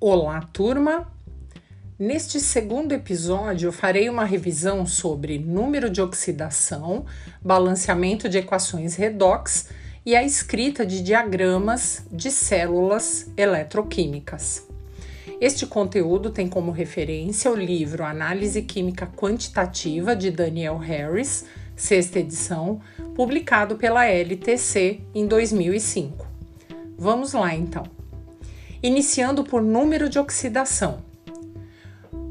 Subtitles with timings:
[0.00, 1.12] Olá, turma!
[1.98, 7.04] Neste segundo episódio, farei uma revisão sobre número de oxidação,
[7.42, 9.70] balanceamento de equações redox
[10.06, 14.68] e a escrita de diagramas de células eletroquímicas.
[15.40, 21.44] Este conteúdo tem como referência o livro Análise Química Quantitativa de Daniel Harris,
[21.74, 22.80] sexta edição,
[23.16, 26.24] publicado pela LTC em 2005.
[26.96, 27.97] Vamos lá então
[28.82, 31.02] iniciando por número de oxidação.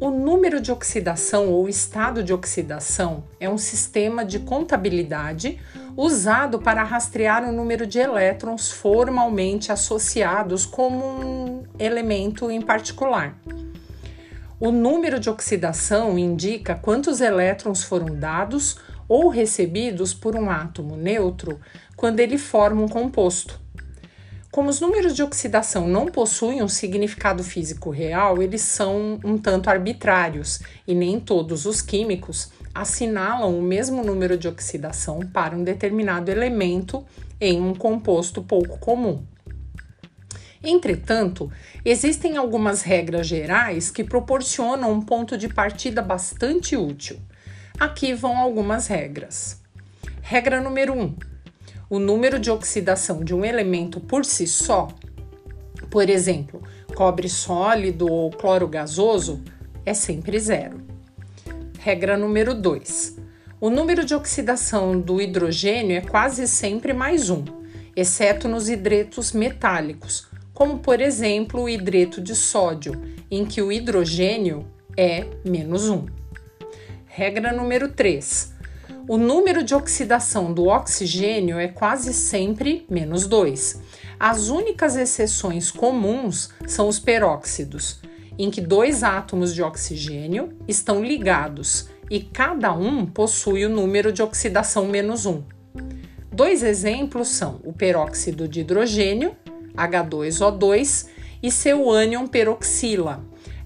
[0.00, 5.60] O número de oxidação ou estado de oxidação é um sistema de contabilidade
[5.94, 13.36] usado para rastrear o número de elétrons formalmente associados como um elemento em particular.
[14.58, 21.60] O número de oxidação indica quantos elétrons foram dados ou recebidos por um átomo neutro
[21.94, 23.60] quando ele forma um composto.
[24.50, 29.70] Como os números de oxidação não possuem um significado físico real, eles são um tanto
[29.70, 36.32] arbitrários e nem todos os químicos assinalam o mesmo número de oxidação para um determinado
[36.32, 37.04] elemento
[37.40, 39.22] em um composto pouco comum.
[40.60, 41.48] Entretanto,
[41.84, 47.20] existem algumas regras gerais que proporcionam um ponto de partida bastante útil.
[47.78, 49.60] Aqui vão algumas regras.
[50.20, 51.16] Regra número 1: um,
[51.90, 54.86] o número de oxidação de um elemento por si só,
[55.90, 56.62] por exemplo,
[56.94, 59.42] cobre sólido ou cloro gasoso,
[59.84, 60.80] é sempre zero.
[61.80, 63.18] Regra número 2.
[63.60, 67.44] O número de oxidação do hidrogênio é quase sempre mais um,
[67.96, 74.64] exceto nos hidretos metálicos, como por exemplo o hidreto de sódio, em que o hidrogênio
[74.96, 76.06] é menos um.
[77.04, 78.59] Regra número 3.
[79.08, 83.80] O número de oxidação do oxigênio é quase sempre menos 2.
[84.18, 88.00] As únicas exceções comuns são os peróxidos,
[88.38, 94.22] em que dois átomos de oxigênio estão ligados e cada um possui o número de
[94.22, 95.42] oxidação menos 1.
[96.32, 99.36] Dois exemplos são o peróxido de hidrogênio,
[99.74, 101.08] H2O2,
[101.42, 103.24] e seu ânion peroxila,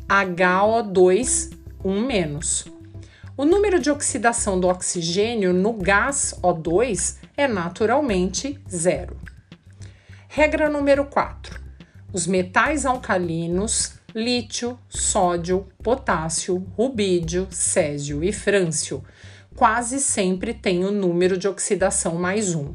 [0.09, 1.51] HO2,
[1.85, 2.74] 1-.
[3.37, 9.17] O número de oxidação do oxigênio no gás O2 é naturalmente zero.
[10.29, 11.61] Regra número 4.
[12.13, 19.03] Os metais alcalinos, lítio, sódio, potássio, rubídio, césio e frâncio,
[19.57, 22.73] quase sempre têm o número de oxidação mais um.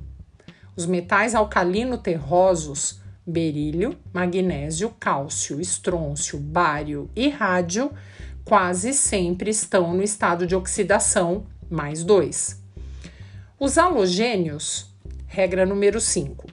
[0.75, 7.89] Os metais alcalino-terrosos, berílio, magnésio, cálcio, estrôncio, bário e rádio,
[8.49, 12.59] quase sempre estão no estado de oxidação mais 2.
[13.59, 14.91] Os halogênios,
[15.27, 16.47] regra número 5.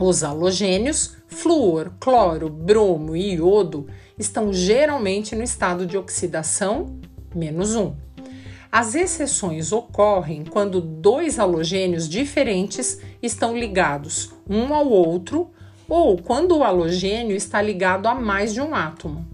[0.00, 3.86] Os halogênios, flúor, cloro, bromo e iodo,
[4.18, 6.98] estão geralmente no estado de oxidação
[7.34, 7.94] menos 1.
[8.72, 15.50] As exceções ocorrem quando dois halogênios diferentes estão ligados um ao outro
[15.86, 19.33] ou quando o halogênio está ligado a mais de um átomo.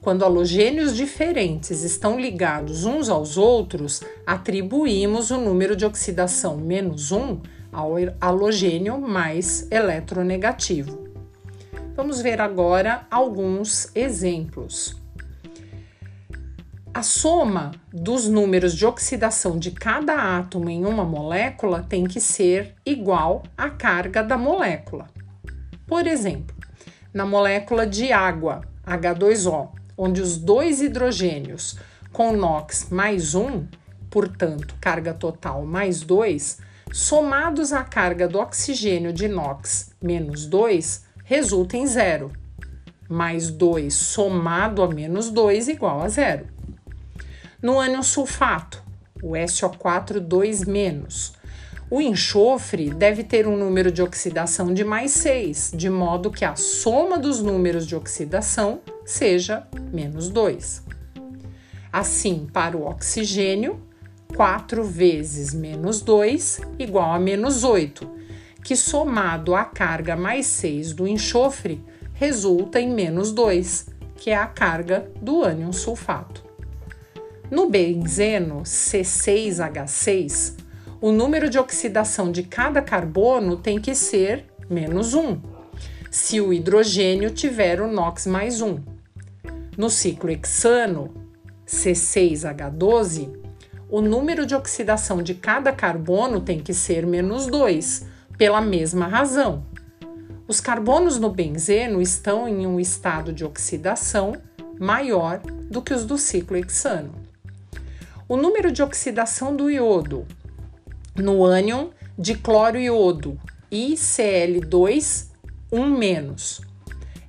[0.00, 7.40] Quando halogênios diferentes estão ligados uns aos outros, atribuímos o número de oxidação menos 1
[7.72, 11.08] ao halogênio mais eletronegativo.
[11.96, 14.96] Vamos ver agora alguns exemplos.
[16.94, 22.74] A soma dos números de oxidação de cada átomo em uma molécula tem que ser
[22.86, 25.08] igual à carga da molécula.
[25.86, 26.56] Por exemplo,
[27.12, 31.76] na molécula de água, H2O, onde os dois hidrogênios
[32.12, 33.66] com NOx mais 1,
[34.08, 36.58] portanto, carga total mais 2,
[36.92, 42.32] somados à carga do oxigênio de NOx menos 2, resulta em zero.
[43.08, 46.46] Mais 2 somado a menos 2 igual a zero.
[47.60, 48.82] No ânion sulfato,
[49.22, 51.32] o SO4 2-,
[51.90, 56.54] o enxofre deve ter um número de oxidação de mais 6, de modo que a
[56.54, 60.84] soma dos números de oxidação seja menos 2.
[61.90, 63.80] Assim, para o oxigênio,
[64.36, 68.06] 4 vezes menos 2 igual a menos 8,
[68.62, 71.82] que somado à carga mais 6 do enxofre
[72.12, 76.44] resulta em menos 2, que é a carga do ânion sulfato.
[77.50, 80.52] No benzeno C6H6,
[81.00, 85.40] o número de oxidação de cada carbono tem que ser menos 1,
[86.10, 88.97] se o hidrogênio tiver o NOx mais 1.
[89.78, 91.14] No ciclo hexano,
[91.64, 93.32] C6H12,
[93.88, 98.04] o número de oxidação de cada carbono tem que ser menos 2,
[98.36, 99.64] pela mesma razão.
[100.48, 104.32] Os carbonos no benzeno estão em um estado de oxidação
[104.80, 105.40] maior
[105.70, 107.12] do que os do ciclo hexano.
[108.28, 110.26] O número de oxidação do iodo
[111.14, 113.38] no ânion de cloro iodo
[113.70, 115.28] ICl2
[115.70, 116.34] 1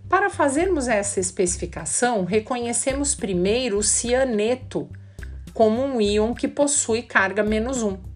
[0.09, 4.89] Para fazermos essa especificação, reconhecemos primeiro o cianeto
[5.53, 8.10] como um íon que possui carga menos 1.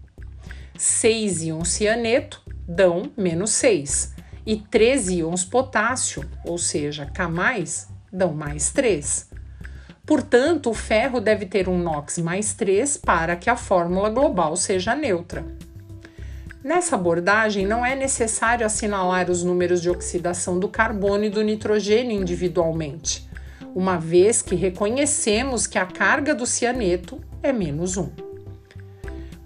[0.82, 4.14] 6 íons cianeto dão menos 6
[4.46, 7.24] e 3 íons potássio, ou seja, K+,
[8.12, 9.30] dão mais 3.
[10.06, 14.94] Portanto, o ferro deve ter um NOx mais 3 para que a fórmula global seja
[14.94, 15.44] neutra.
[16.62, 22.20] Nessa abordagem, não é necessário assinalar os números de oxidação do carbono e do nitrogênio
[22.20, 23.28] individualmente,
[23.74, 28.25] uma vez que reconhecemos que a carga do cianeto é menos 1.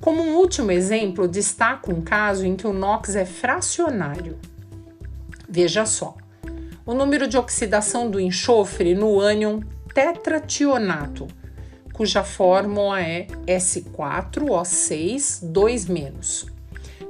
[0.01, 4.39] Como um último exemplo, destaco um caso em que o NOx é fracionário.
[5.47, 6.17] Veja só,
[6.87, 9.61] o número de oxidação do enxofre no ânion
[9.93, 11.29] tetrationato,
[11.93, 16.47] cuja fórmula é S4O6 2-.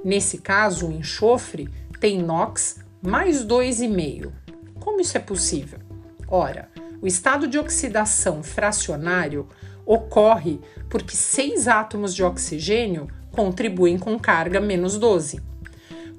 [0.04, 1.68] Nesse caso, o enxofre
[2.00, 4.32] tem NOx mais 2,5.
[4.80, 5.78] Como isso é possível?
[6.26, 6.68] Ora,
[7.00, 9.46] o estado de oxidação fracionário
[9.92, 15.42] ocorre porque seis átomos de oxigênio contribuem com carga menos 12.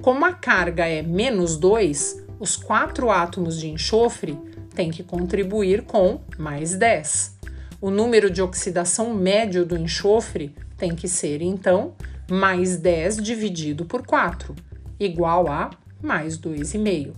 [0.01, 4.37] Como a carga é menos 2, os quatro átomos de enxofre
[4.75, 7.37] têm que contribuir com mais 10.
[7.79, 11.93] O número de oxidação médio do enxofre tem que ser, então,
[12.29, 14.53] mais 10 dividido por 4,
[14.99, 15.69] igual a
[16.01, 17.13] mais 2,5.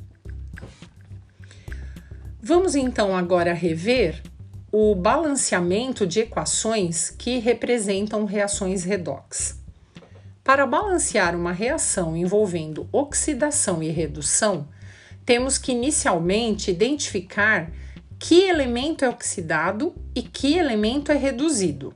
[2.39, 4.21] Vamos então agora rever
[4.75, 9.61] o balanceamento de equações que representam reações redox.
[10.43, 14.67] Para balancear uma reação envolvendo oxidação e redução,
[15.23, 17.71] temos que inicialmente identificar
[18.17, 21.93] que elemento é oxidado e que elemento é reduzido.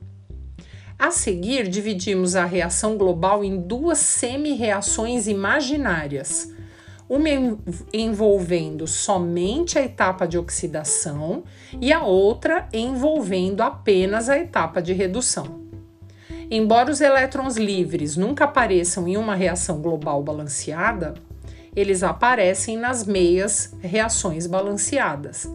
[0.96, 6.54] A seguir, dividimos a reação global em duas semi-reações imaginárias,
[7.08, 7.28] uma
[7.92, 11.42] envolvendo somente a etapa de oxidação
[11.80, 15.66] e a outra envolvendo apenas a etapa de redução.
[16.50, 21.14] Embora os elétrons livres nunca apareçam em uma reação global balanceada,
[21.74, 25.50] eles aparecem nas meias reações balanceadas.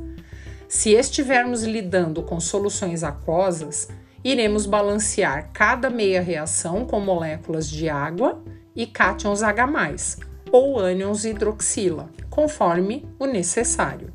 [0.68, 3.90] Se estivermos lidando com soluções aquosas,
[4.24, 8.42] iremos balancear cada meia reação com moléculas de água
[8.76, 10.18] e cátions H+,
[10.54, 14.14] ou ânions hidroxila, conforme o necessário.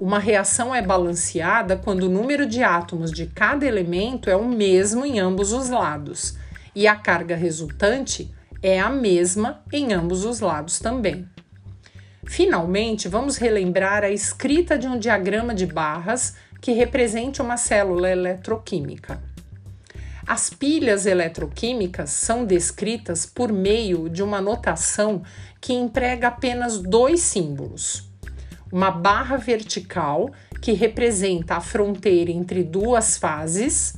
[0.00, 5.04] Uma reação é balanceada quando o número de átomos de cada elemento é o mesmo
[5.04, 6.38] em ambos os lados
[6.74, 11.28] e a carga resultante é a mesma em ambos os lados também.
[12.24, 19.33] Finalmente, vamos relembrar a escrita de um diagrama de barras que represente uma célula eletroquímica.
[20.26, 25.22] As pilhas eletroquímicas são descritas por meio de uma notação
[25.60, 28.08] que emprega apenas dois símbolos:
[28.72, 30.30] uma barra vertical,
[30.62, 33.94] que representa a fronteira entre duas fases,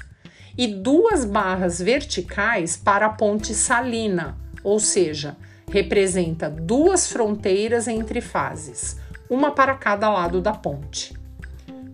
[0.59, 5.37] e duas barras verticais para a ponte salina, ou seja,
[5.71, 8.97] representa duas fronteiras entre fases,
[9.30, 11.14] uma para cada lado da ponte.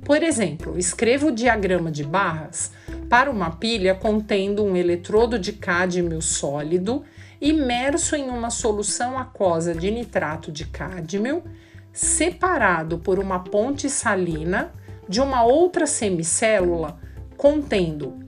[0.05, 2.73] Por exemplo, escreva o diagrama de barras
[3.13, 7.05] para uma pilha contendo um eletrodo de cádmio sólido
[7.43, 11.45] imerso em uma solução aquosa de nitrato de cádmio,
[11.93, 14.73] separado por uma ponte salina
[15.07, 16.99] de uma outra semicélula
[17.37, 18.19] contendo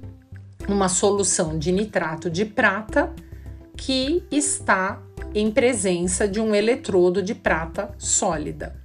[0.68, 3.10] uma solução de nitrato de prata
[3.74, 5.00] que está
[5.34, 8.76] em presença de um eletrodo de prata sólida.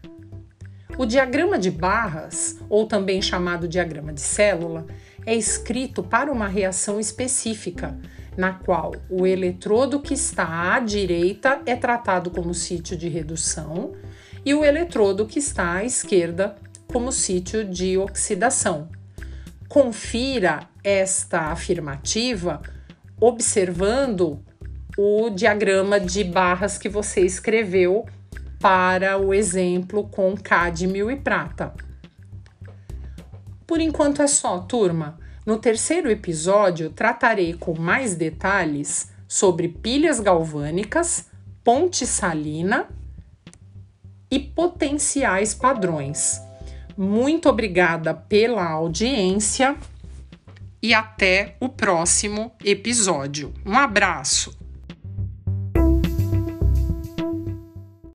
[0.97, 4.85] O diagrama de barras, ou também chamado diagrama de célula,
[5.25, 7.97] é escrito para uma reação específica,
[8.37, 13.93] na qual o eletrodo que está à direita é tratado como sítio de redução
[14.45, 16.55] e o eletrodo que está à esquerda
[16.87, 18.89] como sítio de oxidação.
[19.67, 22.61] Confira esta afirmativa
[23.19, 24.39] observando
[24.97, 28.05] o diagrama de barras que você escreveu
[28.59, 31.73] para o exemplo com cádmio e prata.
[33.69, 35.19] Por enquanto é só, turma.
[35.45, 41.29] No terceiro episódio, tratarei com mais detalhes sobre pilhas galvânicas,
[41.63, 42.89] ponte salina
[44.31, 46.41] e potenciais padrões.
[46.97, 49.77] Muito obrigada pela audiência
[50.81, 53.53] e até o próximo episódio.
[53.63, 54.58] Um abraço!